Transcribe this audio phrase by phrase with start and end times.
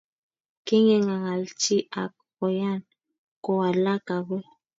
[0.65, 2.79] kingi ngalalchi ak koyan
[3.43, 4.45] kowalak agoi